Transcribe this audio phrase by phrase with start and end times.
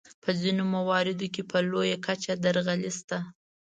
[0.23, 3.17] په ځینو مواردو کې په لویه کچه درغلۍ شته.